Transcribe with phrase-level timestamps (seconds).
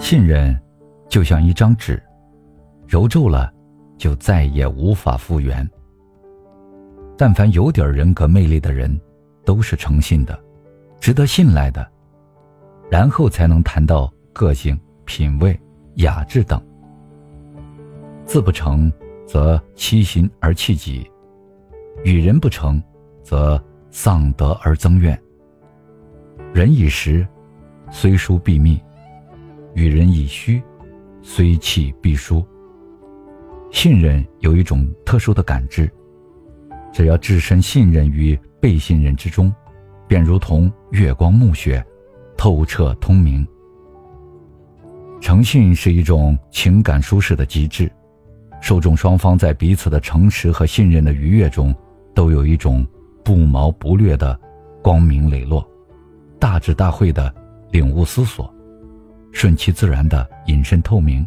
[0.00, 0.58] 信任，
[1.10, 2.02] 就像一张纸，
[2.88, 3.52] 揉皱了，
[3.98, 5.68] 就再也无法复原。
[7.18, 8.98] 但凡有点人格魅力的人，
[9.44, 10.36] 都是诚信的，
[11.00, 11.86] 值得信赖的，
[12.90, 15.56] 然后才能谈到个性、品味、
[15.96, 16.60] 雅致等。
[18.24, 18.90] 字不成，
[19.26, 21.04] 则欺心而弃己；
[22.04, 22.82] 与人不成，
[23.22, 25.16] 则丧德而增怨。
[26.54, 27.24] 人以实，
[27.92, 28.82] 虽疏必密。
[29.74, 30.62] 与人以虚，
[31.22, 32.44] 虽气必疏。
[33.70, 35.90] 信任有一种特殊的感知，
[36.92, 39.52] 只要置身信任与被信任之中，
[40.08, 41.84] 便如同月光暮雪，
[42.36, 43.46] 透彻通明。
[45.20, 47.90] 诚信是一种情感舒适的极致，
[48.60, 51.74] 受众双方在彼此的诚实和信任的愉悦中，
[52.14, 52.84] 都有一种
[53.22, 54.38] 不毛不略的
[54.82, 55.64] 光明磊落，
[56.40, 57.32] 大智大慧的
[57.70, 58.52] 领悟思索。
[59.32, 61.26] 顺其自然的隐身透明，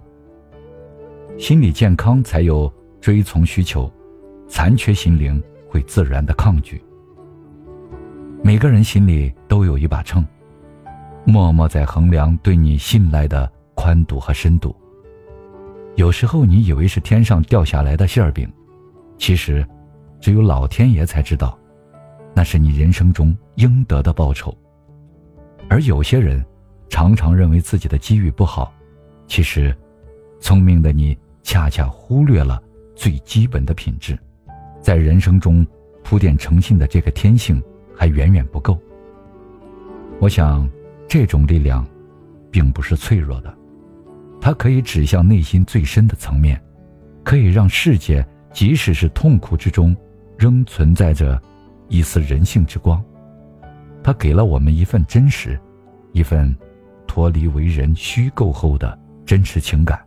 [1.37, 3.91] 心理健康才有追从需求，
[4.47, 6.83] 残缺心灵会自然的抗拒。
[8.43, 10.23] 每个人心里都有一把秤，
[11.25, 14.75] 默默在衡量对你信赖的宽度和深度。
[15.95, 18.51] 有时候你以为是天上掉下来的馅儿饼，
[19.17, 19.65] 其实
[20.19, 21.57] 只有老天爷才知道，
[22.35, 24.55] 那是你人生中应得的报酬。
[25.69, 26.45] 而有些人。
[26.93, 28.71] 常常认为自己的机遇不好，
[29.25, 29.75] 其实，
[30.39, 32.61] 聪明的你恰恰忽略了
[32.95, 34.15] 最基本的品质，
[34.79, 35.65] 在人生中
[36.03, 37.59] 铺垫诚信的这个天性
[37.97, 38.77] 还远远不够。
[40.19, 40.69] 我想，
[41.07, 41.83] 这种力量，
[42.51, 43.51] 并不是脆弱的，
[44.39, 46.61] 它可以指向内心最深的层面，
[47.23, 49.97] 可以让世界即使是痛苦之中，
[50.37, 51.41] 仍存在着
[51.87, 53.03] 一丝人性之光。
[54.03, 55.59] 它给了我们一份真实，
[56.11, 56.55] 一份。
[57.13, 60.03] 脱离为人虚构后的真实情感，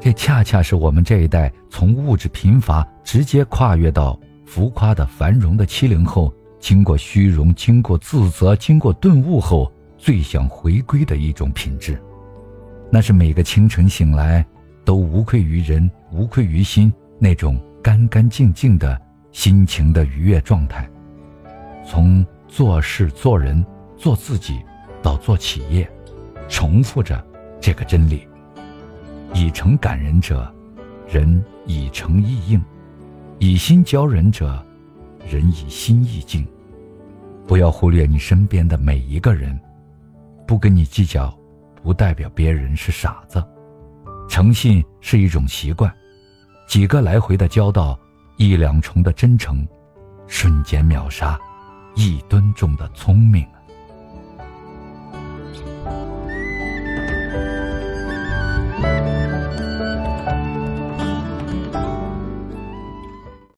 [0.00, 12.02] 这恰恰是我们这一代从物质贫乏直接跨越到浮夸的繁荣的七零后，经过虚荣、经过自责、经过顿悟后，最想回归的一种品质。
[12.90, 14.42] 那是每个清晨醒来，
[14.86, 18.98] 都无愧于人、无愧于心那种干干净净的
[19.30, 20.88] 心情的愉悦状态。
[21.86, 23.62] 从做事、做人、
[23.98, 24.62] 做自己。
[25.02, 25.90] 到做企业，
[26.48, 27.22] 重复着
[27.60, 28.26] 这个真理：
[29.34, 30.52] 以诚感人者，
[31.08, 32.60] 人以诚易应；
[33.38, 34.64] 以心交人者，
[35.28, 36.46] 人以心易敬。
[37.46, 39.58] 不要忽略你身边的每一个人，
[40.46, 41.36] 不跟你计较，
[41.82, 43.42] 不代表别人是傻子。
[44.28, 45.92] 诚信是一种习惯，
[46.66, 47.98] 几个来回的交道，
[48.36, 49.66] 一两重的真诚，
[50.26, 51.38] 瞬间秒杀
[51.94, 53.61] 一吨重的聪明啊！